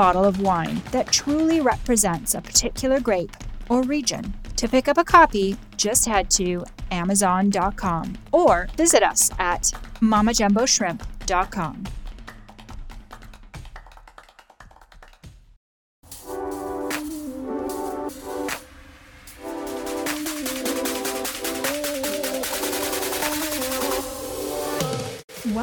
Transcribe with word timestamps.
bottle 0.00 0.24
of 0.24 0.40
wine 0.40 0.80
that 0.92 1.12
truly 1.12 1.60
represents 1.60 2.34
a 2.34 2.40
particular 2.40 3.00
grape 3.00 3.36
or 3.68 3.82
region. 3.82 4.32
To 4.56 4.66
pick 4.66 4.88
up 4.88 4.96
a 4.96 5.04
copy, 5.04 5.58
just 5.76 6.06
head 6.06 6.30
to 6.30 6.64
Amazon.com 6.90 8.16
or 8.32 8.66
visit 8.78 9.02
us 9.02 9.30
at 9.38 9.64
MamaJumboShrimp.com. 10.00 11.99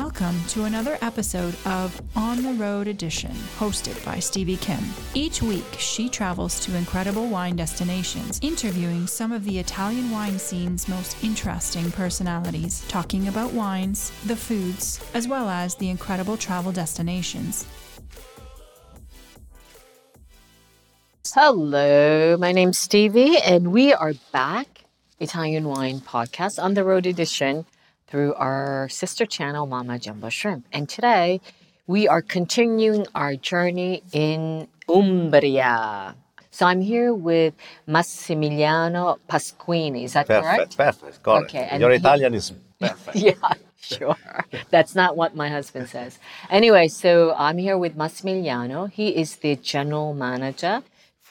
Welcome 0.08 0.41
to 0.52 0.63
another 0.63 0.97
episode 1.02 1.53
of 1.66 2.02
On 2.16 2.41
the 2.41 2.53
Road 2.53 2.88
Edition, 2.88 3.33
hosted 3.59 4.03
by 4.05 4.19
Stevie 4.19 4.55
Kim. 4.55 4.80
Each 5.14 5.41
week, 5.41 5.66
she 5.77 6.08
travels 6.08 6.61
to 6.61 6.77
incredible 6.77 7.27
wine 7.27 7.58
destinations, 7.58 8.39
interviewing 8.41 9.05
some 9.05 9.33
of 9.33 9.44
the 9.44 9.59
Italian 9.59 10.09
wine 10.09 10.39
scene's 10.39 10.88
most 10.88 11.22
interesting 11.25 11.91
personalities, 11.91 12.88
talking 12.88 13.27
about 13.27 13.52
wines, 13.52 14.14
the 14.27 14.36
foods, 14.38 15.03
as 15.14 15.27
well 15.27 15.49
as 15.49 15.75
the 15.75 15.89
incredible 15.89 16.38
travel 16.38 16.71
destinations. 16.71 17.66
Hello, 21.36 22.38
my 22.38 22.53
name's 22.53 22.77
Stevie, 22.77 23.39
and 23.39 23.73
we 23.73 23.92
are 23.92 24.14
back, 24.31 24.86
Italian 25.19 25.67
Wine 25.67 25.99
Podcast, 25.99 26.64
on 26.64 26.75
the 26.75 26.86
road 26.86 27.05
edition 27.05 27.66
through 28.08 28.33
our 28.36 28.88
sister 28.89 29.25
channel, 29.25 29.66
Mama 29.66 30.00
Jumbo 30.00 30.30
Shrimp. 30.30 30.66
And 30.72 30.88
today, 30.88 31.41
we 31.86 32.08
are 32.08 32.22
continuing 32.22 33.05
our 33.14 33.36
journey 33.36 34.03
in 34.11 34.67
Umbria. 34.89 36.16
So 36.52 36.66
I'm 36.66 36.81
here 36.81 37.14
with 37.14 37.53
Massimiliano 37.88 39.19
Pasquini. 39.30 40.03
Is 40.05 40.14
that 40.14 40.27
correct? 40.27 40.75
Perfect, 40.75 40.77
perfect, 40.77 41.23
correct. 41.23 41.45
Okay, 41.49 41.67
and 41.69 41.81
Your 41.81 41.91
he- 41.91 41.97
Italian 41.97 42.33
is 42.33 42.52
perfect. 42.80 43.17
yeah, 43.30 43.33
sure. 43.80 44.17
That's 44.71 44.95
not 44.95 45.16
what 45.16 45.36
my 45.36 45.49
husband 45.49 45.89
says. 45.89 46.17
Anyway, 46.49 46.88
so 46.88 47.33
I'm 47.38 47.58
here 47.58 47.77
with 47.77 47.95
Massimiliano. 47.95 48.89
He 48.89 49.09
is 49.09 49.38
the 49.38 49.55
general 49.58 50.14
manager 50.14 50.81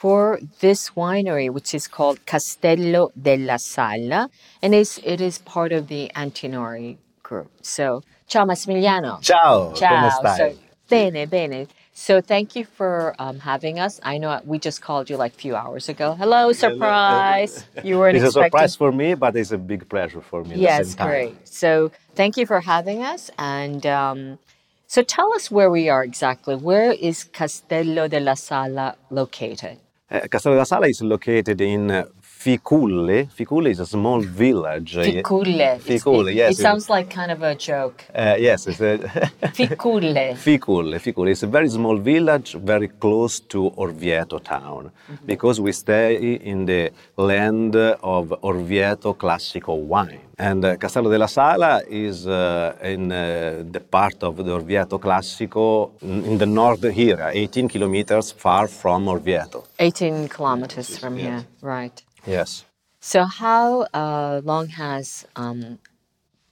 for 0.01 0.39
this 0.59 0.81
winery, 0.91 1.49
which 1.49 1.73
is 1.73 1.87
called 1.87 2.17
Castello 2.25 3.03
della 3.19 3.57
Sala, 3.57 4.29
and 4.61 4.75
it's, 4.75 4.99
it 5.03 5.19
is 5.29 5.39
part 5.39 5.71
of 5.71 5.87
the 5.87 6.11
Antinori 6.15 6.97
group. 7.23 7.49
So, 7.61 8.03
ciao 8.27 8.45
Massimiliano. 8.45 9.19
Ciao, 9.21 9.73
Ciao. 9.73 10.09
So, 10.37 10.55
bene, 10.89 11.25
bene. 11.25 11.67
So 11.93 12.21
thank 12.21 12.55
you 12.55 12.63
for 12.63 13.15
um, 13.17 13.39
having 13.39 13.79
us. 13.79 13.99
I 14.03 14.19
know 14.19 14.39
we 14.45 14.59
just 14.59 14.83
called 14.83 15.09
you 15.09 15.17
like 15.17 15.33
a 15.33 15.39
few 15.45 15.55
hours 15.55 15.89
ago. 15.89 16.13
Hello, 16.13 16.51
surprise! 16.53 17.65
You 17.83 17.97
weren't 17.97 18.17
It's 18.17 18.23
a 18.23 18.27
expecting. 18.27 18.51
surprise 18.51 18.75
for 18.75 18.91
me, 18.91 19.15
but 19.15 19.35
it's 19.35 19.51
a 19.51 19.57
big 19.57 19.89
pleasure 19.89 20.21
for 20.21 20.43
me. 20.43 20.57
Yes, 20.57 20.93
great. 20.93 21.33
So 21.47 21.91
thank 22.13 22.37
you 22.37 22.45
for 22.45 22.61
having 22.61 23.01
us. 23.01 23.31
And 23.39 23.83
um, 23.87 24.37
so 24.85 25.01
tell 25.01 25.33
us 25.33 25.49
where 25.49 25.71
we 25.71 25.89
are 25.89 26.03
exactly. 26.03 26.55
Where 26.55 26.91
is 26.91 27.23
Castello 27.23 28.07
della 28.07 28.35
Sala 28.35 28.95
located? 29.09 29.79
Uh, 30.09 30.25
Castello 30.29 30.55
della 30.55 30.65
Sala 30.65 30.87
is 30.87 31.01
located 31.01 31.59
in 31.59 31.89
uh, 31.91 32.05
Ficulle. 32.21 33.27
Ficulle 33.29 33.71
is 33.71 33.79
a 33.79 33.85
small 33.85 34.21
village. 34.21 34.95
Ficule. 34.95 35.49
It's- 35.75 36.05
it, 36.05 36.33
yes. 36.33 36.59
It 36.59 36.61
sounds 36.61 36.89
like 36.89 37.09
kind 37.09 37.29
of 37.29 37.41
a 37.43 37.55
joke. 37.55 38.05
Uh, 38.15 38.35
yes, 38.39 38.67
it's 38.67 38.79
a 38.79 38.99
Ficule. 39.53 40.13
Ficulle. 40.37 40.97
Ficulle 40.99 41.31
It's 41.31 41.43
a 41.43 41.47
very 41.47 41.67
small 41.67 41.97
village, 41.97 42.53
very 42.53 42.87
close 42.87 43.41
to 43.49 43.69
Orvieto 43.75 44.39
town, 44.41 44.91
because 45.25 45.59
we 45.59 45.73
stay 45.73 46.35
in 46.35 46.65
the 46.65 46.91
land 47.17 47.75
of 47.75 48.33
Orvieto 48.41 49.13
Classico 49.13 49.75
wine. 49.75 50.21
And 50.39 50.63
uh, 50.63 50.77
Castello 50.77 51.09
della 51.09 51.27
Sala 51.27 51.81
is 51.89 52.27
uh, 52.27 52.75
in 52.83 53.11
uh, 53.11 53.63
the 53.71 53.79
part 53.79 54.21
of 54.23 54.35
the 54.37 54.51
Orvieto 54.53 54.99
Classico 54.99 55.91
in 56.01 56.23
in 56.25 56.37
the 56.37 56.45
north 56.45 56.83
here, 56.93 57.31
18 57.33 57.67
kilometers 57.67 58.31
far 58.33 58.67
from 58.67 59.07
Orvieto. 59.07 59.63
18 59.79 60.27
kilometers 60.29 60.97
from 60.99 61.17
Yes. 61.17 61.25
here. 61.25 61.45
Right. 61.61 62.03
Yes. 62.27 62.65
So 62.99 63.23
how 63.25 63.87
uh, 63.93 64.41
long 64.43 64.67
has 64.69 65.25
um, 65.35 65.79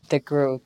the 0.09 0.19
group 0.19 0.63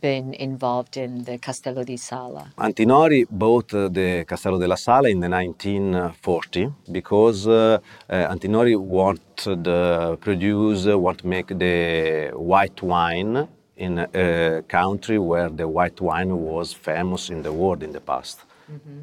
been 0.00 0.34
involved 0.34 0.96
in 0.96 1.24
the 1.24 1.38
Castello 1.38 1.82
di 1.84 1.96
Sala? 1.96 2.52
Antinori 2.58 3.26
bought 3.28 3.74
uh, 3.74 3.88
the 3.88 4.24
Castello 4.24 4.58
della 4.58 4.76
Sala 4.76 5.08
in 5.08 5.20
the 5.20 5.28
1940 5.28 6.72
because 6.90 7.46
uh, 7.46 7.78
uh, 8.08 8.14
Antinori 8.32 8.76
wanted 8.76 9.64
to 9.64 10.18
produce, 10.20 10.86
want 10.86 11.18
to 11.18 11.26
make 11.26 11.48
the 11.58 12.30
white 12.34 12.82
wine 12.82 13.48
in 13.76 13.98
a 13.98 14.62
country 14.66 15.18
where 15.18 15.48
the 15.48 15.66
white 15.66 16.00
wine 16.00 16.36
was 16.36 16.72
famous 16.72 17.30
in 17.30 17.42
the 17.42 17.52
world 17.52 17.82
in 17.82 17.92
the 17.92 18.00
past, 18.00 18.40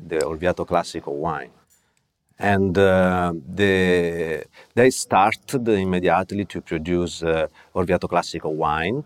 the 0.08 0.18
Orvieto 0.18 0.66
Classico 0.66 1.12
wine. 1.12 1.52
And 2.38 2.78
uh, 2.78 3.34
the, 3.48 4.44
they 4.74 4.90
started 4.90 5.68
immediately 5.70 6.44
to 6.46 6.60
produce 6.62 7.24
uh, 7.24 7.48
Orvieto 7.74 8.10
Classico 8.10 8.52
wine, 8.52 9.06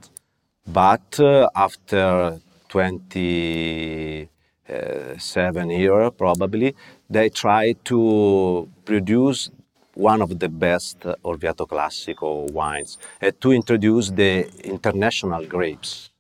but 0.74 1.20
uh, 1.20 1.50
after 1.56 2.40
27 2.70 5.70
years 5.70 6.12
probably, 6.18 6.76
they 7.10 7.30
tried 7.30 7.84
to 7.86 8.68
produce 8.86 9.50
one 9.96 10.22
of 10.22 10.38
the 10.40 10.48
best 10.50 11.06
uh, 11.06 11.16
Orvieto 11.24 11.66
Classico 11.68 12.50
wines 12.52 12.98
and 13.20 13.40
to 13.42 13.52
introduce 13.52 14.12
the 14.12 14.48
international 14.64 15.46
grapes 15.46 16.12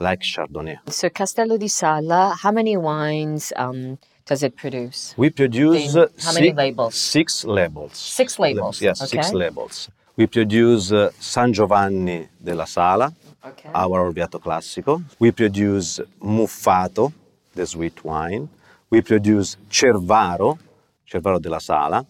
like 0.00 0.20
Chardonnay. 0.20 0.78
So 0.90 1.08
Castello 1.08 1.56
di 1.56 1.68
Sala, 1.68 2.34
how 2.42 2.50
many 2.50 2.76
wines 2.76 3.52
um, 3.56 3.96
does 4.26 4.42
it 4.42 4.56
produce? 4.56 5.14
We 5.16 5.30
produce 5.30 5.94
In 5.94 6.00
uh, 6.02 6.06
how 6.20 6.32
many 6.32 6.48
six- 6.48 6.56
labels? 6.56 6.94
Six 6.96 7.44
labels. 7.44 7.96
Six 7.96 8.38
labels, 8.38 8.82
Yes, 8.82 9.08
six 9.08 9.32
labels. 9.32 9.88
We 10.16 10.26
produce 10.26 10.92
uh, 10.92 11.10
San 11.18 11.52
Giovanni 11.52 12.28
della 12.38 12.66
Sala, 12.66 13.12
Okay. 13.46 13.70
our 13.74 14.00
Orvieto 14.00 14.38
Classico. 14.38 15.02
We 15.18 15.30
produce 15.32 16.00
Muffato, 16.22 17.12
the 17.54 17.66
sweet 17.66 18.02
wine. 18.04 18.48
We 18.90 19.02
produce 19.02 19.56
Cervaro, 19.68 20.58
Cervaro 21.06 21.38
della 21.38 21.60
Sala. 21.60 22.04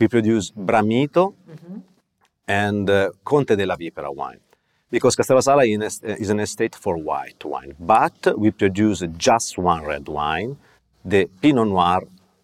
We 0.00 0.08
produce 0.08 0.50
Bramito 0.52 1.34
Mm-hmm. 1.48 1.78
and 2.46 2.88
uh, 2.88 3.10
Conte 3.22 3.54
della 3.56 3.76
Vipera 3.76 4.08
wine. 4.14 4.40
Because 4.90 5.14
Castello 5.16 5.40
Sala 5.42 5.64
is 5.66 6.30
an 6.30 6.40
estate 6.40 6.74
for 6.74 6.96
white 6.96 7.44
wine, 7.44 7.74
but 7.78 8.34
we 8.38 8.50
produce 8.50 9.04
just 9.18 9.58
one 9.58 9.84
red 9.84 10.08
wine, 10.08 10.56
the 11.04 11.26
Pinot 11.26 11.66
Noir 11.68 12.00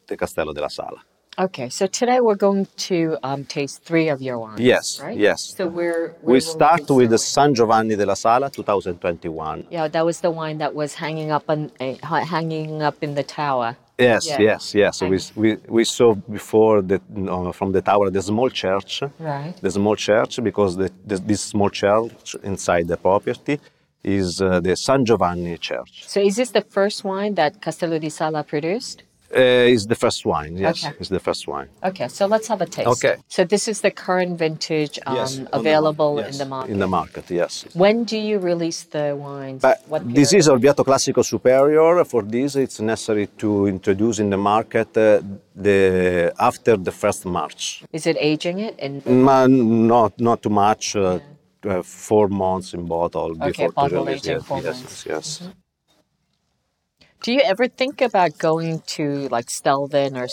de 0.07 0.15
Castello 0.17 0.53
della 0.53 0.69
Sala. 0.69 1.01
Okay, 1.37 1.69
so 1.69 1.87
today 1.89 2.21
we're 2.21 2.37
going 2.37 2.67
to 2.77 3.17
um, 3.25 3.45
taste 3.45 3.83
three 3.83 4.09
of 4.09 4.23
your 4.23 4.39
wines. 4.39 4.61
Yes, 4.61 5.01
right? 5.01 5.19
yes. 5.19 5.55
So 5.57 5.67
we're, 5.67 6.15
We 6.23 6.35
will 6.35 6.41
start 6.41 6.89
with 6.89 7.11
the 7.11 7.19
San 7.19 7.55
Giovanni 7.57 7.97
della 7.97 8.15
Sala 8.15 8.51
2021. 8.51 9.67
Yeah, 9.69 9.89
that 9.89 10.05
was 10.05 10.21
the 10.21 10.31
wine 10.31 10.59
that 10.59 10.75
was 10.75 10.95
hanging 10.95 11.33
up 11.33 11.45
on 11.49 11.73
uh, 11.81 11.95
hanging 12.25 12.83
up 12.83 13.03
in 13.03 13.17
the 13.17 13.25
tower. 13.25 13.77
Yes, 13.99 14.29
Yeah. 14.29 14.41
yes, 14.41 14.75
yes. 14.75 14.99
So 14.99 15.09
we, 15.09 15.19
we, 15.35 15.57
we 15.69 15.85
saw 15.85 16.15
before 16.15 16.83
the, 16.83 17.01
no, 17.11 17.53
from 17.53 17.73
the 17.73 17.83
tower 17.83 18.11
the 18.11 18.23
small 18.23 18.51
church. 18.51 19.03
Right. 19.19 19.55
The 19.61 19.71
small 19.71 19.97
church, 19.97 20.41
because 20.43 20.77
the, 20.77 20.91
the, 21.07 21.17
this 21.17 21.41
small 21.41 21.71
church 21.71 22.37
inside 22.43 22.87
the 22.89 22.97
property 22.97 23.59
is 24.05 24.41
uh, 24.41 24.61
the 24.61 24.77
San 24.77 25.05
Giovanni 25.05 25.57
Church. 25.59 26.05
So 26.07 26.21
is 26.21 26.37
this 26.37 26.51
the 26.51 26.61
first 26.61 27.05
wine 27.05 27.35
that 27.37 27.63
Castello 27.63 27.99
di 27.99 28.09
Sala 28.11 28.43
produced? 28.45 29.04
Uh, 29.37 29.73
it's 29.75 29.87
the 29.87 29.95
first 30.05 30.25
wine. 30.33 30.57
Yes, 30.57 30.85
Okay. 30.85 30.95
it's 31.01 31.09
the 31.09 31.19
first 31.29 31.43
wine. 31.53 31.69
Okay, 31.91 32.09
so 32.09 32.27
let's 32.27 32.47
have 32.53 32.61
a 32.61 32.67
taste. 32.67 32.89
Okay. 32.95 33.17
So 33.29 33.41
this 33.45 33.65
is 33.73 33.81
the 33.81 33.91
current 33.91 34.39
vintage 34.39 34.99
um, 35.07 35.17
Yes, 35.17 35.39
on 35.39 35.45
the 35.45 35.57
available 35.61 36.13
yes, 36.21 36.33
in 36.33 36.39
the 36.43 36.49
market. 36.55 36.71
In 36.73 36.79
the 36.79 36.87
market, 36.87 37.25
yes. 37.31 37.53
when 37.75 38.05
do 38.05 38.17
you 38.17 38.39
release 38.39 38.81
the 38.97 39.07
wines? 39.27 39.61
But 39.63 39.83
What 39.89 40.01
this 40.15 40.33
is 40.33 40.49
Orvieto 40.49 40.83
Classico 40.85 41.23
Superior. 41.25 42.05
For 42.05 42.23
this, 42.23 42.55
it's 42.57 42.79
necessary 42.81 43.27
to 43.39 43.67
introduce 43.67 44.17
in 44.21 44.31
the 44.31 44.37
market 44.55 44.97
uh, 44.97 45.21
the 45.67 46.33
after 46.39 46.77
the 46.77 46.93
first 46.93 47.25
March. 47.27 47.83
Is 47.93 48.07
it 48.07 48.17
aging 48.21 48.59
it? 48.61 48.75
In 48.79 49.03
not 49.89 50.13
not 50.21 50.39
too 50.43 50.51
much. 50.51 50.97
Uh, 50.97 51.19
uh, 51.67 51.83
four 51.83 52.29
months 52.29 52.75
in 52.75 52.85
bottle 52.87 53.35
before 53.35 53.69
to 53.69 53.75
bottle 53.75 54.05
release. 54.05 54.21
aging, 54.21 54.35
Yes, 54.37 54.45
four 54.47 54.61
yes, 54.63 54.77
months. 54.81 55.07
yes. 55.07 55.27
Do 57.25 57.33
you 57.33 57.41
ever 57.41 57.69
think 57.69 58.03
about 58.03 58.37
going 58.37 58.81
to 58.99 59.29
like 59.31 59.49
Stelvin 59.49 60.15
or 60.15 60.29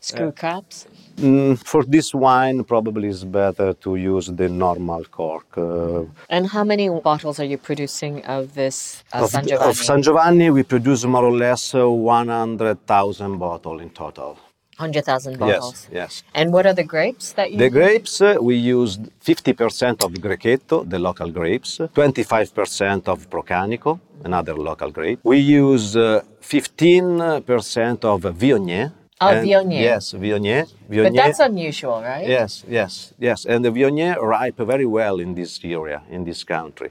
Screw 0.00 0.30
Caps? 0.30 0.86
Mm, 1.16 1.58
for 1.58 1.82
this 1.82 2.14
wine, 2.14 2.62
probably 2.62 3.08
it's 3.08 3.24
better 3.24 3.72
to 3.72 3.96
use 3.96 4.28
the 4.28 4.48
normal 4.48 5.02
cork. 5.06 5.58
Uh, 5.58 6.04
And 6.30 6.46
how 6.46 6.62
many 6.62 6.88
bottles 6.88 7.40
are 7.40 7.48
you 7.52 7.58
producing 7.58 8.24
of 8.26 8.54
this 8.54 9.02
uh, 9.12 9.24
of, 9.24 9.30
San 9.30 9.44
Giovanni? 9.48 9.70
of 9.70 9.76
San 9.76 10.02
Giovanni, 10.02 10.50
we 10.50 10.62
produce 10.62 11.04
more 11.04 11.24
or 11.24 11.32
less 11.32 11.74
uh, 11.74 11.90
100,000 11.90 13.38
bottles 13.38 13.82
in 13.82 13.90
total. 13.90 14.38
100,000 14.78 15.38
bottles. 15.38 15.88
Yes, 15.90 15.94
yes. 16.00 16.22
And 16.34 16.52
what 16.52 16.66
are 16.66 16.74
the 16.74 16.84
grapes 16.84 17.32
that 17.32 17.50
you 17.50 17.58
The 17.58 17.70
grapes, 17.70 18.20
uh, 18.20 18.36
we 18.40 18.56
used 18.56 19.00
50% 19.24 20.04
of 20.04 20.12
Grechetto, 20.12 20.88
the 20.88 20.98
local 20.98 21.30
grapes, 21.30 21.78
25% 21.78 23.08
of 23.08 23.28
Procanico, 23.30 23.98
another 24.24 24.54
local 24.54 24.90
grape. 24.90 25.20
We 25.24 25.38
use 25.38 25.96
uh, 25.96 26.22
15% 26.42 28.04
of 28.04 28.20
Viognier. 28.36 28.92
Oh, 29.18 29.28
and- 29.28 29.48
Viognier. 29.48 29.80
Yes, 29.80 30.12
Viognier. 30.12 30.66
Viognier. 30.90 31.04
But 31.04 31.14
that's 31.14 31.40
unusual, 31.40 32.02
right? 32.02 32.28
Yes, 32.28 32.64
yes, 32.68 33.14
yes. 33.18 33.46
And 33.46 33.64
the 33.64 33.70
Viognier 33.70 34.20
ripe 34.20 34.58
very 34.58 34.84
well 34.84 35.18
in 35.20 35.34
this 35.34 35.58
area, 35.64 36.02
in 36.10 36.24
this 36.24 36.44
country. 36.44 36.90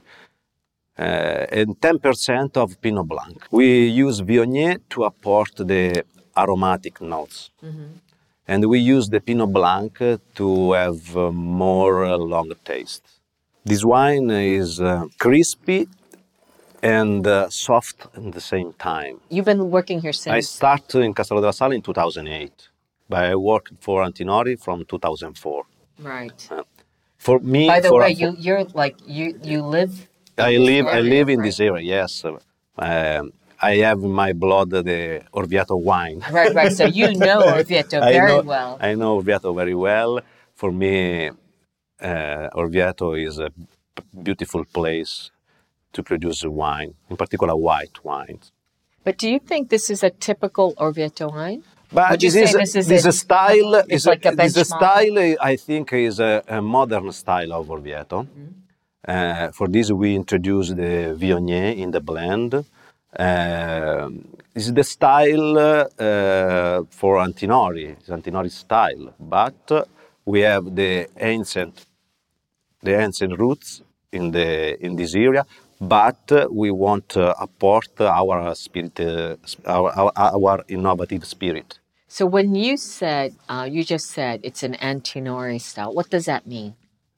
Uh, 0.97 1.45
and 1.51 1.79
10% 1.79 2.57
of 2.57 2.79
Pinot 2.81 3.07
Blanc. 3.07 3.45
We 3.51 3.87
use 3.87 4.21
Viognier 4.21 4.79
to 4.89 5.01
apport 5.03 5.53
the 5.57 6.03
aromatic 6.37 7.01
notes. 7.01 7.49
And 8.47 8.69
we 8.69 8.79
use 8.79 9.09
the 9.09 9.19
Pinot 9.19 9.51
Blanc 9.51 9.99
uh, 10.01 10.17
to 10.35 10.73
have 10.73 11.17
uh, 11.17 11.31
more 11.31 12.05
uh, 12.05 12.17
long 12.17 12.51
taste. 12.63 13.03
This 13.63 13.83
wine 13.83 14.29
is 14.29 14.79
uh, 14.79 15.05
crispy 15.17 15.87
and 16.83 17.25
uh, 17.25 17.49
soft 17.49 18.05
at 18.15 18.31
the 18.31 18.41
same 18.41 18.73
time. 18.73 19.19
You've 19.29 19.45
been 19.45 19.71
working 19.71 19.99
here 20.01 20.13
since? 20.13 20.33
I 20.33 20.41
started 20.41 20.99
in 21.01 21.13
Castello 21.15 21.41
della 21.41 21.53
Sala 21.53 21.73
in 21.73 21.81
2008, 21.81 22.69
but 23.09 23.23
I 23.25 23.35
worked 23.35 23.73
for 23.79 24.03
Antinori 24.05 24.59
from 24.61 24.85
2004. 24.85 25.63
Right. 25.99 26.49
For 27.17 27.39
me, 27.39 27.67
By 27.67 27.79
the 27.79 27.89
for, 27.89 28.01
way, 28.01 28.11
you 28.11 28.35
you're 28.37 28.65
like 28.75 28.97
you 29.07 29.39
you 29.41 29.63
live. 29.63 30.07
I 30.37 30.57
live, 30.57 30.85
I 30.85 30.99
live 30.99 31.29
in 31.29 31.39
right? 31.39 31.45
this 31.45 31.59
area. 31.59 31.81
Yes, 31.81 32.23
um, 32.77 33.33
I 33.71 33.73
have 33.87 33.99
in 34.07 34.11
my 34.11 34.31
blood 34.43 34.69
the 34.71 35.21
Orvieto 35.39 35.75
wine. 35.91 36.19
Right, 36.37 36.53
right. 36.59 36.71
So 36.79 36.85
you 36.99 37.07
know 37.25 37.39
Orvieto 37.57 37.97
very 38.17 38.27
know, 38.27 38.41
well. 38.53 38.71
I 38.89 38.91
know 38.99 39.09
Orvieto 39.21 39.49
very 39.61 39.75
well. 39.87 40.11
For 40.61 40.71
me, 40.71 40.93
uh, 42.09 42.59
Orvieto 42.61 43.07
is 43.27 43.35
a 43.39 43.49
beautiful 44.27 44.63
place 44.77 45.13
to 45.93 45.99
produce 46.03 46.43
wine, 46.61 46.91
in 47.09 47.15
particular 47.23 47.55
white 47.55 47.97
wines. 48.09 48.51
But 49.05 49.17
do 49.21 49.27
you 49.33 49.39
think 49.49 49.69
this 49.69 49.89
is 49.89 50.03
a 50.03 50.11
typical 50.27 50.67
Orvieto 50.85 51.25
wine? 51.39 51.63
But 51.91 52.11
Would 52.11 52.23
you 52.23 52.31
this, 52.31 52.51
say 52.51 52.61
is, 52.61 52.73
this 52.73 52.75
is 52.81 52.87
this 52.87 53.05
a- 53.05 53.11
style 53.11 53.73
it's 53.87 54.05
like 54.05 54.25
a 54.25 54.31
this 54.35 54.53
benchmark? 54.57 54.65
style 54.65 55.35
I 55.51 55.55
think 55.55 55.93
is 55.93 56.19
a, 56.19 56.43
a 56.47 56.61
modern 56.61 57.11
style 57.11 57.51
of 57.53 57.67
Orvieto. 57.75 58.17
Mm-hmm. 58.23 58.47
Uh, 59.07 59.51
for 59.51 59.67
this 59.67 59.91
we 59.91 60.15
introduce 60.15 60.69
the 60.69 60.93
Viognier 61.21 61.77
in 61.83 61.91
the 61.91 62.01
blend. 62.01 62.51
Uh, 63.17 64.09
it's 64.53 64.71
the 64.71 64.83
style 64.83 65.57
uh, 65.57 66.83
for 66.89 67.17
Antinori, 67.17 67.91
it's 67.91 68.09
Antinori 68.09 68.51
style, 68.51 69.13
but 69.19 69.71
uh, 69.71 69.85
we 70.25 70.41
have 70.41 70.75
the 70.75 71.07
ancient, 71.19 71.85
the 72.83 72.99
ancient 72.99 73.37
roots 73.39 73.81
in 74.11 74.31
the 74.31 74.77
in 74.83 74.95
this 74.95 75.15
area, 75.15 75.45
but 75.79 76.31
uh, 76.31 76.47
we 76.51 76.71
want 76.71 77.07
to 77.09 77.33
apport 77.39 77.99
our 77.99 78.53
spirit, 78.55 78.99
uh, 78.99 79.35
our, 79.65 79.91
our, 79.97 80.11
our 80.17 80.63
innovative 80.67 81.25
spirit. 81.25 81.79
So 82.07 82.25
when 82.25 82.55
you 82.55 82.77
said 82.77 83.35
uh, 83.49 83.67
you 83.69 83.83
just 83.83 84.07
said 84.07 84.41
it's 84.43 84.63
an 84.63 84.75
Antinori 84.75 85.61
style, 85.61 85.93
what 85.93 86.09
does 86.09 86.25
that 86.25 86.47
mean? 86.47 86.75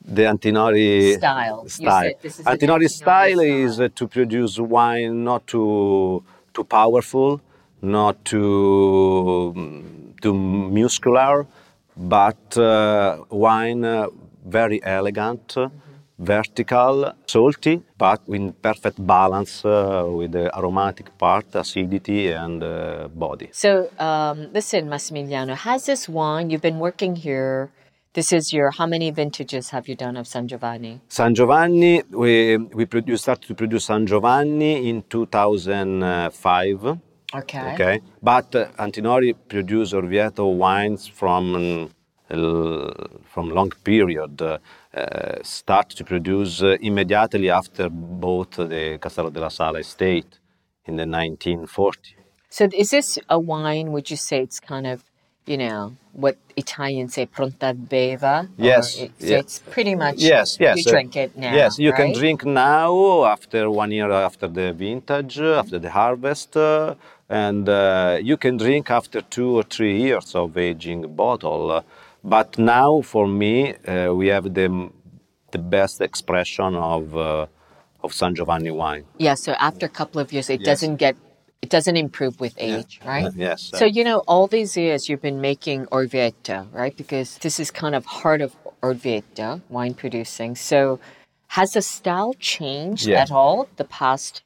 The 0.07 0.23
Antinori 0.23 1.15
Style. 1.17 1.67
Style. 1.67 2.13
said 2.27 2.45
Antinori 2.45 2.57
Antinori 2.57 2.89
style, 2.89 3.33
style. 3.33 3.39
is 3.41 3.79
uh, 3.79 3.89
to 3.95 4.07
produce 4.07 4.57
wine 4.59 5.23
not 5.23 5.45
too 5.47 6.23
too 6.53 6.63
powerful, 6.63 7.41
not 7.81 8.23
too 8.25 9.53
mm, 9.55 10.21
too 10.21 10.33
muscular, 10.33 11.45
but 11.95 12.57
uh, 12.57 13.19
wine 13.29 13.83
uh, 13.85 14.07
very 14.45 14.79
elegant, 14.83 15.55
Mm-hmm. 16.19 16.25
vertical, 16.25 17.13
salty, 17.27 17.81
but 17.97 18.21
in 18.27 18.51
perfect 18.53 18.97
balance 19.05 19.63
uh, 19.65 20.03
with 20.09 20.31
the 20.31 20.45
aromatic 20.57 21.15
part, 21.17 21.45
acidity, 21.53 22.31
and 22.31 22.63
uh, 22.63 23.07
body. 23.13 23.49
So 23.51 23.89
um, 23.99 24.51
listen, 24.53 24.87
Massimiliano, 24.87 25.55
has 25.55 25.85
this 25.85 26.09
wine 26.09 26.49
you've 26.49 26.61
been 26.61 26.79
working 26.79 27.15
here? 27.15 27.69
This 28.17 28.33
is 28.33 28.51
your 28.51 28.71
how 28.71 28.87
many 28.87 29.11
vintages 29.11 29.69
have 29.69 29.87
you 29.87 29.95
done 29.95 30.17
of 30.17 30.25
San 30.25 30.47
Giovanni? 30.47 31.01
San 31.07 31.35
Giovanni, 31.35 32.01
we, 32.09 32.57
we 32.57 32.87
produce, 32.87 33.21
started 33.21 33.47
to 33.47 33.53
produce 33.53 33.85
San 33.85 34.07
Giovanni 34.07 34.89
in 34.89 35.03
2005. 35.03 36.97
Okay. 37.35 37.73
Okay, 37.73 38.01
but 38.23 38.55
uh, 38.55 38.69
Antinori 38.79 39.35
produced 39.47 39.93
Orvieto 39.93 40.51
wines 40.51 41.05
from 41.05 41.53
um, 41.53 41.91
from 43.23 43.49
long 43.51 43.69
period. 43.83 44.41
Uh, 44.41 44.57
uh, 44.95 45.35
start 45.43 45.89
to 45.91 46.03
produce 46.03 46.63
uh, 46.63 46.75
immediately 46.81 47.51
after 47.51 47.87
both 47.87 48.55
the 48.55 48.97
Castello 48.99 49.29
della 49.29 49.51
Sala 49.51 49.77
estate 49.77 50.39
in 50.85 50.95
the 50.95 51.05
1940. 51.05 52.15
So 52.49 52.67
is 52.73 52.89
this 52.89 53.19
a 53.29 53.37
wine? 53.39 53.91
Would 53.91 54.09
you 54.09 54.17
say 54.17 54.41
it's 54.41 54.59
kind 54.59 54.87
of, 54.87 55.03
you 55.47 55.57
know, 55.57 55.95
what 56.13 56.37
Italians 56.55 57.13
say 57.15 57.25
pronta 57.25 57.73
beva? 57.73 58.49
Yes, 58.57 58.97
It's, 58.97 59.23
it's 59.23 59.59
pretty 59.59 59.95
much. 59.95 60.17
Yes, 60.17 60.57
yes. 60.59 60.77
You 60.77 60.89
uh, 60.89 60.91
drink 60.93 61.15
it 61.15 61.37
now. 61.37 61.53
Yes, 61.53 61.79
you 61.79 61.91
can 61.93 62.13
drink 62.13 62.45
now 62.45 63.23
after 63.25 63.69
one 63.69 63.91
year 63.91 64.11
after 64.11 64.47
the 64.47 64.73
vintage, 64.73 65.39
after 65.39 65.79
the 65.79 65.89
harvest, 65.91 66.55
uh, 66.57 66.95
and 67.29 67.67
uh, 67.69 68.19
you 68.21 68.37
can 68.37 68.57
drink 68.57 68.89
after 68.91 69.21
two 69.21 69.49
or 69.59 69.63
three 69.63 69.97
years 70.01 70.35
of 70.35 70.57
aging 70.57 71.01
bottle. 71.15 71.83
But 72.23 72.57
now, 72.57 73.01
for 73.01 73.27
me, 73.27 73.73
uh, 73.87 74.13
we 74.13 74.27
have 74.27 74.53
the 74.53 74.89
the 75.51 75.59
best 75.59 76.01
expression 76.01 76.75
of 76.75 77.15
uh, 77.15 77.45
of 78.03 78.13
San 78.13 78.35
Giovanni 78.35 78.71
wine. 78.71 79.05
Yeah. 79.17 79.35
So 79.35 79.53
after 79.53 79.85
a 79.85 79.89
couple 79.99 80.19
of 80.21 80.31
years, 80.33 80.49
it 80.49 80.59
Yes. 80.61 80.65
doesn't 80.65 80.97
get, 80.97 81.15
it 81.61 81.69
doesn't 81.69 81.97
improve 81.97 82.39
with 82.39 82.53
age, 82.57 82.99
right? 83.05 83.25
Uh, 83.25 83.31
yes. 83.35 83.61
So 83.73 83.85
you 83.85 84.03
know, 84.03 84.19
all 84.27 84.47
these 84.47 84.77
years 84.77 85.09
you've 85.09 85.21
been 85.21 85.41
making 85.41 85.85
Orvieto, 85.87 86.67
right? 86.71 86.95
Because 86.95 87.37
this 87.39 87.59
is 87.59 87.71
kind 87.71 87.95
of 87.95 88.05
heart 88.05 88.41
of 88.41 88.55
Orvieto 88.81 89.61
wine 89.69 89.93
producing. 89.93 90.55
So 90.55 90.99
has 91.49 91.71
the 91.71 91.81
style 91.81 92.33
changed 92.39 93.07
Yeah. 93.07 93.21
at 93.21 93.31
all 93.31 93.67
the 93.77 93.85
past 93.85 94.43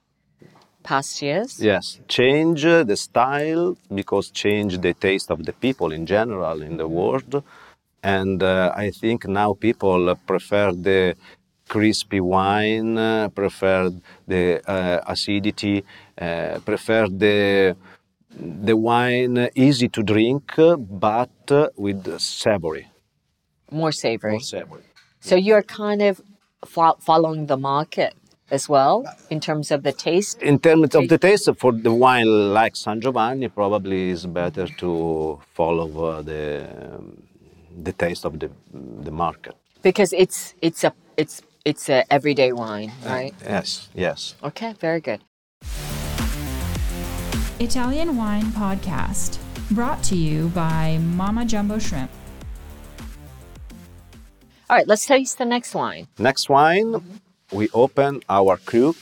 past 0.83 1.21
years? 1.21 1.59
Yes, 1.61 1.99
change 2.07 2.65
uh, 2.65 2.83
the 2.83 2.95
style 2.95 3.77
because 3.93 4.29
change 4.31 4.79
the 4.79 4.93
taste 4.93 5.29
of 5.31 5.45
the 5.45 5.53
people 5.53 5.91
in 5.91 6.05
general 6.05 6.61
in 6.61 6.77
the 6.77 6.87
world, 6.87 7.43
and 8.03 8.41
uh, 8.41 8.73
I 8.75 8.89
think 8.91 9.27
now 9.27 9.53
people 9.53 10.15
prefer 10.25 10.71
the 10.71 11.15
crispy 11.73 12.19
wine, 12.19 12.97
uh, 12.97 13.29
prefer 13.29 13.79
the 14.27 14.43
uh, 14.69 15.13
acidity, 15.13 15.77
uh, 16.19 16.59
prefer 16.69 17.07
the 17.07 17.75
the 18.67 18.75
wine 18.89 19.35
easy 19.55 19.87
to 19.95 20.01
drink, 20.13 20.43
but 21.01 21.37
uh, 21.51 21.69
with 21.85 22.01
savory. 22.19 22.85
More 23.71 23.93
savory. 24.05 24.33
More 24.33 24.47
savory. 24.55 24.83
So 25.21 25.35
you're 25.47 25.65
kind 25.81 26.01
of 26.09 26.13
fo- 26.73 26.99
following 27.09 27.43
the 27.53 27.57
market 27.73 28.13
as 28.57 28.63
well 28.73 28.95
in 29.29 29.39
terms 29.39 29.71
of 29.71 29.79
the 29.87 29.93
taste. 30.07 30.37
In 30.51 30.57
terms 30.59 30.93
of 30.99 31.07
the 31.07 31.17
taste, 31.17 31.49
for 31.63 31.71
the 31.87 31.93
wine 32.05 32.31
like 32.59 32.75
San 32.75 32.97
Giovanni, 33.03 33.47
probably 33.61 34.09
is 34.15 34.25
better 34.25 34.67
to 34.83 34.89
follow 35.59 35.89
uh, 36.05 36.21
the 36.31 36.43
um, 36.95 37.23
the 37.87 37.93
taste 38.03 38.23
of 38.29 38.33
the 38.41 38.49
the 39.07 39.13
market. 39.25 39.55
because 39.81 40.11
it's 40.23 40.53
it's 40.61 40.83
a 40.83 40.91
it's 41.17 41.41
it's 41.65 41.89
a 41.89 42.11
everyday 42.11 42.51
wine, 42.51 42.91
right? 43.05 43.33
Yes, 43.43 43.89
yes. 43.93 44.35
Okay, 44.43 44.73
very 44.79 45.01
good. 45.01 45.21
Italian 47.59 48.17
Wine 48.17 48.45
Podcast. 48.51 49.37
Brought 49.71 50.03
to 50.03 50.15
you 50.15 50.49
by 50.49 50.97
Mama 50.97 51.45
Jumbo 51.45 51.79
Shrimp. 51.79 52.11
All 54.69 54.77
right, 54.77 54.87
let's 54.87 55.05
taste 55.05 55.37
the 55.37 55.45
next 55.45 55.75
wine. 55.75 56.07
Next 56.17 56.49
wine, 56.49 57.01
we 57.51 57.69
open 57.73 58.21
our 58.29 58.57
cru, 58.57 58.95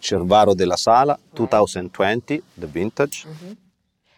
Cervaro 0.00 0.54
della 0.54 0.76
Sala, 0.76 1.18
2020, 1.34 2.42
the 2.58 2.66
vintage. 2.66 3.26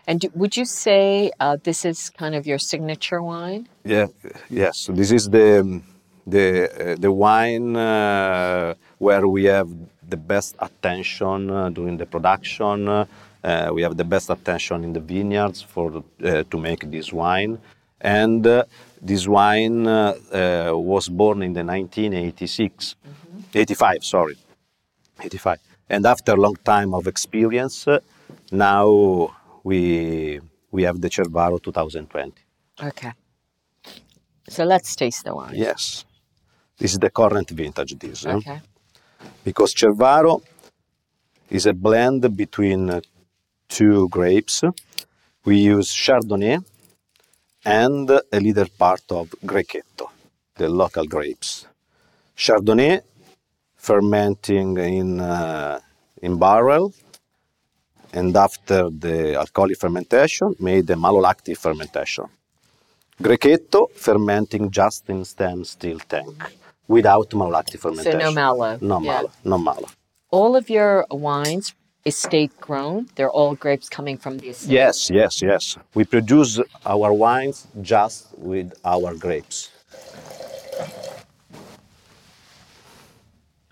And 0.06 0.20
do, 0.20 0.30
would 0.34 0.56
you 0.56 0.64
say 0.64 1.30
uh, 1.38 1.56
this 1.62 1.84
is 1.84 2.10
kind 2.10 2.34
of 2.34 2.46
your 2.46 2.58
signature 2.58 3.22
wine? 3.22 3.68
Yeah, 3.84 4.06
yes. 4.48 4.78
So 4.78 4.92
this 4.92 5.12
is 5.12 5.28
the 5.28 5.80
the 6.26 6.92
uh, 6.92 6.96
the 6.98 7.10
wine 7.10 7.76
uh, 7.76 8.74
where 8.98 9.26
we 9.26 9.44
have 9.44 9.68
the 10.08 10.16
best 10.16 10.56
attention 10.58 11.50
uh, 11.50 11.68
during 11.70 11.96
the 11.96 12.06
production. 12.06 12.88
Uh, 12.88 13.70
we 13.72 13.82
have 13.82 13.96
the 13.96 14.04
best 14.04 14.30
attention 14.30 14.84
in 14.84 14.92
the 14.92 15.00
vineyards 15.00 15.62
for 15.62 16.04
uh, 16.24 16.44
to 16.44 16.58
make 16.58 16.90
this 16.90 17.12
wine, 17.12 17.58
and 18.00 18.46
uh, 18.46 18.64
this 19.00 19.26
wine 19.26 19.84
was 19.84 21.08
born 21.08 21.42
in 21.42 21.52
the 21.52 21.64
1986, 21.64 22.94
85. 23.52 24.04
Sorry, 24.04 24.36
85. 25.20 25.58
And 25.88 26.06
after 26.06 26.32
a 26.32 26.36
long 26.36 26.56
time 26.64 26.94
of 26.94 27.08
experience, 27.08 27.88
now 28.52 29.34
we 29.64 30.40
we 30.70 30.84
have 30.84 31.00
the 31.00 31.10
Cervaro 31.10 31.58
2020. 31.58 32.32
Okay. 32.80 33.12
So 34.48 34.64
let's 34.64 34.94
taste 34.94 35.24
the 35.24 35.34
wine. 35.34 35.54
Yes. 35.54 36.04
This 36.82 36.94
is 36.94 36.98
the 36.98 37.10
current 37.10 37.48
vintage, 37.50 37.96
this. 37.96 38.26
eh? 38.26 38.34
Okay. 38.34 38.60
Because 39.44 39.72
Cervaro 39.72 40.42
is 41.48 41.66
a 41.66 41.72
blend 41.72 42.36
between 42.36 42.90
uh, 42.90 43.00
two 43.68 44.08
grapes. 44.08 44.64
We 45.44 45.58
use 45.58 45.92
Chardonnay 45.94 46.58
and 47.64 48.10
a 48.10 48.40
little 48.40 48.66
part 48.76 49.04
of 49.12 49.30
Grechetto, 49.46 50.10
the 50.56 50.68
local 50.68 51.06
grapes. 51.06 51.68
Chardonnay 52.36 53.00
fermenting 53.76 54.76
in, 54.78 55.20
uh, 55.20 55.78
in 56.20 56.36
barrel, 56.36 56.92
and 58.12 58.36
after 58.36 58.90
the 58.90 59.36
alcoholic 59.36 59.78
fermentation, 59.78 60.56
made 60.58 60.88
the 60.88 60.94
malolactic 60.94 61.58
fermentation. 61.58 62.24
Grechetto 63.22 63.86
fermenting 63.94 64.68
just 64.68 65.08
in 65.10 65.24
stem 65.24 65.62
steel 65.64 66.00
tank 66.00 66.42
without 66.96 67.28
malolactic 67.40 67.78
fermentation. 67.84 68.34
mallow. 68.42 68.72
No 68.92 68.96
Yeah. 69.00 69.12
mallow. 69.12 69.30
No 69.52 69.56
mallow. 69.68 69.88
All 70.38 70.52
of 70.60 70.64
your 70.76 70.94
wines 71.28 71.66
estate 72.12 72.52
grown. 72.66 72.96
They're 73.14 73.34
all 73.40 73.54
grapes 73.64 73.88
coming 73.96 74.16
from 74.24 74.32
the 74.40 74.48
estate. 74.52 74.72
Yes, 74.80 74.96
yes, 75.20 75.32
yes. 75.50 75.62
We 75.98 76.02
produce 76.16 76.52
our 76.94 77.10
wines 77.24 77.56
just 77.92 78.16
with 78.50 78.68
our 78.94 79.10
grapes. 79.24 79.58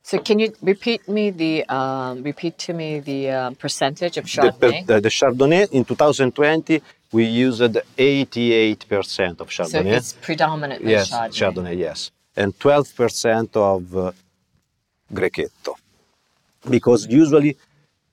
So 0.02 0.18
can 0.18 0.36
you 0.42 0.48
repeat 0.72 1.00
me 1.16 1.24
the 1.30 1.54
um, 1.78 2.14
repeat 2.30 2.54
to 2.66 2.72
me 2.80 2.88
the 3.12 3.20
um, 3.30 3.54
percentage 3.64 4.16
of 4.20 4.24
The, 4.24 4.30
Chardonnay? 4.34 4.86
the, 4.90 4.96
the 5.06 5.08
Chardonnay 5.18 5.64
in 5.70 5.84
2020 5.84 6.82
we 7.12 7.24
used 7.24 7.60
88% 7.62 9.40
of 9.40 9.48
Chardonnay. 9.48 9.70
so 9.70 9.80
it's 9.98 10.12
predominantly 10.14 10.90
yes, 10.90 11.10
Chardonnay. 11.10 11.38
Chardonnay, 11.54 11.76
yes, 11.78 12.10
and 12.36 12.58
12% 12.58 13.56
of 13.56 13.96
uh, 13.96 14.12
Grechetto, 15.12 15.74
because 16.68 17.06
usually 17.06 17.56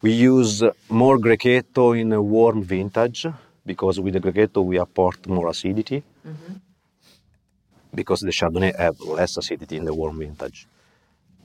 we 0.02 0.12
use 0.12 0.64
more 0.90 1.18
Grechetto 1.18 2.00
in 2.00 2.14
a 2.14 2.22
warm 2.22 2.64
vintage 2.64 3.28
because 3.66 4.00
with 4.00 4.14
the 4.14 4.20
Grechetto 4.20 4.64
we 4.64 4.78
apport 4.78 5.28
more 5.28 5.50
acidity. 5.50 6.04
Because 7.94 8.22
the 8.22 8.32
Chardonnay 8.32 8.76
have 8.78 9.00
less 9.02 9.38
acidity 9.38 9.78
in 9.78 9.86
the 9.86 9.94
warm 9.94 10.20
vintage, 10.20 10.68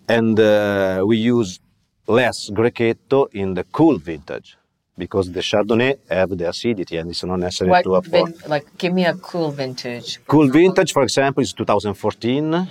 and 0.08 0.38
uh, 0.38 1.02
we 1.06 1.16
use 1.16 1.60
less 2.06 2.50
Grechetto 2.50 3.28
in 3.32 3.54
the 3.54 3.64
cool 3.64 3.96
vintage 3.98 4.56
because 4.96 5.30
the 5.32 5.40
Chardonnay 5.40 5.98
have 6.10 6.36
the 6.36 6.48
acidity 6.48 6.96
and 6.98 7.10
it's 7.10 7.24
not 7.24 7.38
necessary 7.38 7.70
What 7.70 7.84
to 7.84 7.90
apport. 7.90 8.28
vin- 8.28 8.50
like 8.50 8.66
give 8.78 8.92
me 8.92 9.04
a 9.04 9.14
cool 9.14 9.50
vintage. 9.50 10.20
Cool 10.26 10.48
vintage, 10.48 10.92
for 10.92 11.02
example, 11.02 11.42
is 11.42 11.52
2014, 11.52 12.68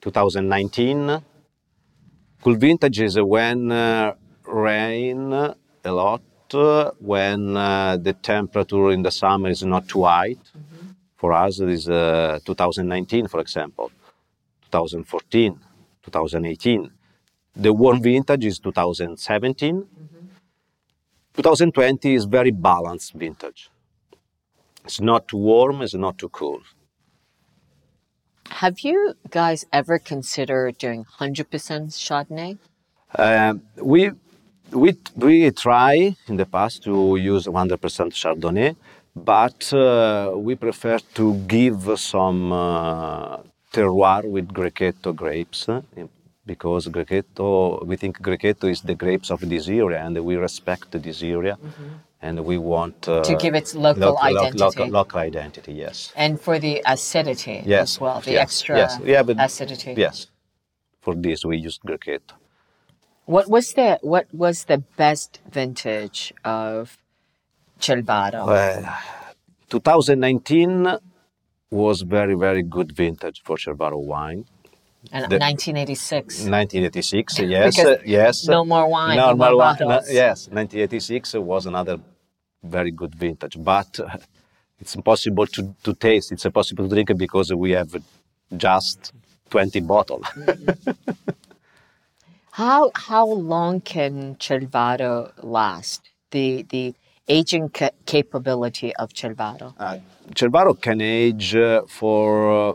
2019. 0.00 1.22
Cool 2.42 2.56
vintage 2.56 3.00
is 3.00 3.20
when 3.20 3.70
uh, 3.70 4.14
rain 4.46 5.32
a 5.32 5.92
lot, 5.92 6.22
uh, 6.54 6.90
when 6.98 7.56
uh, 7.56 7.96
the 7.96 8.12
temperature 8.12 8.90
in 8.90 9.02
the 9.02 9.10
summer 9.10 9.48
is 9.48 9.62
not 9.62 9.86
too 9.88 10.04
high. 10.04 10.34
For 11.16 11.32
us, 11.32 11.60
it 11.60 11.68
is 11.68 11.88
uh, 11.88 12.40
2019, 12.44 13.28
for 13.28 13.38
example, 13.38 13.92
2014, 14.72 15.56
2018. 16.02 16.90
The 17.54 17.72
warm 17.72 18.02
vintage 18.02 18.44
is 18.46 18.58
2017. 18.58 19.86
2020 21.34 22.14
is 22.14 22.24
very 22.24 22.50
balanced 22.50 23.14
vintage. 23.14 23.70
It's 24.84 25.00
not 25.00 25.28
too 25.28 25.38
warm, 25.38 25.82
it's 25.82 25.94
not 25.94 26.18
too 26.18 26.28
cool. 26.28 26.60
Have 28.48 28.80
you 28.80 29.14
guys 29.30 29.64
ever 29.72 29.98
considered 29.98 30.76
doing 30.78 31.04
100% 31.04 31.46
Chardonnay? 32.06 32.58
Um, 33.16 33.62
we 33.76 34.10
we 34.70 34.96
we 35.16 35.50
try 35.50 36.16
in 36.28 36.36
the 36.36 36.46
past 36.46 36.82
to 36.84 37.16
use 37.16 37.46
100% 37.46 37.78
Chardonnay, 38.20 38.76
but 39.14 39.72
uh, 39.72 40.32
we 40.36 40.54
prefer 40.54 40.98
to 41.14 41.34
give 41.46 41.98
some 41.98 42.52
uh, 42.52 43.38
terroir 43.72 44.24
with 44.24 44.48
Grechetto 44.48 45.14
grapes 45.14 45.68
uh, 45.68 45.82
because 46.46 46.88
Grechetto 46.88 47.84
we 47.86 47.96
think 47.96 48.20
Grechetto 48.20 48.68
is 48.70 48.82
the 48.82 48.94
grapes 48.94 49.30
of 49.30 49.40
this 49.48 49.68
area 49.68 50.00
and 50.04 50.18
we 50.24 50.36
respect 50.36 50.90
this 50.90 51.22
area 51.22 51.56
and 52.20 52.44
we 52.44 52.58
want 52.58 53.08
uh, 53.08 53.22
To 53.24 53.34
give 53.36 53.54
its 53.54 53.74
local 53.74 54.18
identity. 54.18 54.58
local, 54.58 54.86
local 54.88 55.18
identity. 55.20 55.72
Yes. 55.72 56.12
And 56.16 56.40
for 56.40 56.58
the 56.58 56.82
acidity 56.86 57.62
Yes. 57.64 57.82
as 57.94 58.00
well, 58.00 58.20
the 58.20 58.32
yes, 58.32 58.42
extra 58.42 58.76
yes. 58.76 58.98
Yeah, 59.04 59.22
but 59.22 59.36
acidity. 59.40 59.94
Yes. 59.96 60.26
For 61.00 61.14
this 61.14 61.44
we 61.44 61.56
use 61.58 61.78
Grechetto. 61.78 62.34
What 63.24 63.48
was 63.48 63.74
the 63.74 63.98
what 64.02 64.26
was 64.32 64.64
the 64.64 64.78
best 64.96 65.40
vintage 65.50 66.32
of 66.44 66.98
Cervaro? 67.78 68.46
Uh, 68.48 68.96
2019 69.70 70.98
was 71.70 72.02
very 72.02 72.34
very 72.34 72.62
good 72.62 72.92
vintage 72.92 73.42
for 73.44 73.56
Cervaro 73.56 73.98
wine. 73.98 74.44
And 75.10 75.24
the- 75.30 75.38
1986. 75.38 76.46
1986, 76.46 77.38
yes, 77.40 77.78
uh, 77.78 77.96
yes. 78.04 78.46
no 78.46 78.64
more 78.64 78.86
wine, 78.88 79.16
No, 79.16 79.30
no 79.30 79.36
more 79.36 79.56
wine, 79.56 79.76
bottles. 79.78 80.10
yes, 80.10 80.48
1986 80.48 81.34
was 81.34 81.66
another 81.66 81.98
very 82.62 82.90
good 82.92 83.14
vintage, 83.14 83.56
but 83.58 83.98
uh, 83.98 84.16
it's 84.78 84.94
impossible 84.94 85.46
to, 85.46 85.74
to 85.82 85.94
taste. 85.94 86.30
It's 86.32 86.44
impossible 86.44 86.84
to 86.88 86.90
drink 86.94 87.10
it 87.10 87.18
because 87.18 87.52
we 87.52 87.72
have 87.72 87.94
just 88.56 89.12
20 89.50 89.80
bottles. 89.80 90.26
How 92.52 92.90
how 92.94 93.26
long 93.26 93.80
can 93.80 94.36
Cervaro 94.38 95.32
last? 95.42 96.10
The 96.32 96.62
the 96.68 96.94
aging 97.26 97.70
ca- 97.70 97.92
capability 98.04 98.94
of 98.96 99.10
Cervaro. 99.14 99.74
Uh, 99.78 99.98
can 100.82 101.00
age 101.00 101.54
uh, 101.54 101.82
for 101.88 102.70
uh, 102.70 102.74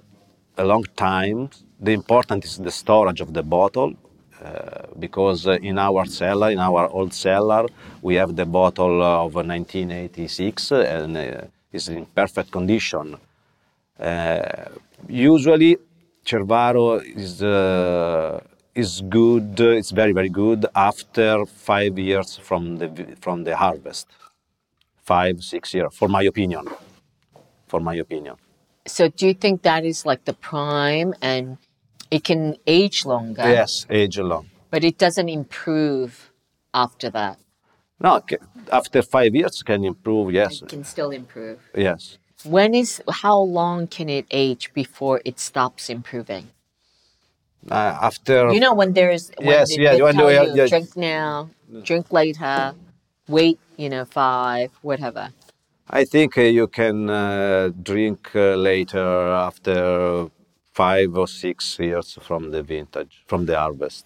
a 0.58 0.66
long 0.66 0.84
time. 0.96 1.50
The 1.80 1.92
important 1.92 2.44
is 2.46 2.58
the 2.58 2.72
storage 2.72 3.22
of 3.22 3.34
the 3.34 3.44
bottle, 3.44 3.94
uh, 4.44 4.88
because 4.98 5.46
uh, 5.48 5.58
in 5.62 5.78
our 5.78 6.06
cellar, 6.06 6.50
in 6.52 6.60
our 6.60 6.90
old 6.90 7.14
cellar, 7.14 7.68
we 8.02 8.16
have 8.16 8.36
the 8.36 8.46
bottle 8.46 9.04
of 9.04 9.36
1986 9.36 10.72
and 10.72 11.18
uh, 11.18 11.42
is 11.72 11.90
in 11.90 12.06
perfect 12.08 12.52
condition. 12.52 13.18
Uh, 14.00 14.42
usually, 15.08 15.78
Cervaro 16.26 16.96
is 16.96 17.42
uh, 17.44 18.40
is 18.76 19.02
good. 19.02 19.60
It's 19.60 19.92
very 19.92 20.14
very 20.14 20.30
good 20.30 20.66
after 20.76 21.46
five 21.46 21.98
years 21.98 22.38
from 22.38 22.78
the 22.78 23.16
from 23.22 23.44
the 23.44 23.56
harvest. 23.56 24.08
Five 25.04 25.44
six 25.44 25.74
years, 25.74 25.94
for 25.94 26.08
my 26.08 26.24
opinion. 26.24 26.66
For 27.68 27.80
my 27.80 27.96
opinion. 27.96 28.36
So 28.88 29.10
do 29.10 29.28
you 29.28 29.34
think 29.34 29.64
that 29.64 29.84
is 29.84 30.06
like 30.06 30.26
the 30.26 30.34
prime 30.34 31.14
and 31.22 31.58
it 32.12 32.24
can 32.24 32.58
age 32.66 33.06
longer? 33.06 33.44
Yes, 33.44 33.86
age 33.90 34.18
long. 34.20 34.48
But 34.72 34.84
it 34.84 34.98
doesn't 34.98 35.30
improve 35.30 36.32
after 36.74 37.10
that. 37.10 37.38
No, 38.00 38.22
after 38.72 39.02
five 39.02 39.34
years 39.34 39.64
can 39.64 39.84
improve. 39.84 40.32
Yes, 40.34 40.62
It 40.62 40.70
can 40.70 40.84
still 40.84 41.12
improve. 41.12 41.60
yes. 41.76 42.18
When 42.44 42.76
is 42.76 43.02
how 43.10 43.40
long 43.40 43.88
can 43.88 44.10
it 44.10 44.26
age 44.30 44.72
before 44.74 45.22
it 45.26 45.40
stops 45.40 45.90
improving? 45.90 46.50
Uh, 47.70 47.98
after 48.02 48.52
You 48.54 48.60
know 48.60 48.74
when 48.74 48.94
there's 48.94 49.32
when 49.40 49.48
Yes, 49.48 49.78
yeah, 49.78 49.94
you 49.94 50.08
you 50.08 50.56
yeah. 50.56 50.68
drink 50.68 50.96
now, 50.96 51.50
drink 51.84 52.12
later, 52.12 52.76
wait, 53.28 53.60
you 53.76 53.90
know, 53.90 54.06
five, 54.06 54.72
whatever. 54.82 55.30
I 55.90 56.06
think 56.06 56.38
uh, 56.38 56.42
you 56.42 56.68
can 56.68 57.10
uh, 57.10 57.72
drink 57.82 58.36
uh, 58.36 58.56
later 58.56 59.32
after 59.48 60.30
five 60.78 61.18
or 61.18 61.28
six 61.28 61.80
years 61.80 62.18
from 62.22 62.52
the 62.52 62.62
vintage, 62.64 63.24
from 63.26 63.46
the 63.46 63.58
harvest. 63.58 64.06